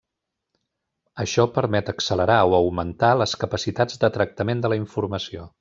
Això 1.23 1.45
permet 1.57 1.91
accelerar 1.93 2.39
o 2.53 2.57
augmentar 2.61 3.13
les 3.23 3.39
capacitats 3.45 4.03
de 4.07 4.15
tractament 4.19 4.65
de 4.65 4.73
la 4.75 4.85
informació. 4.85 5.49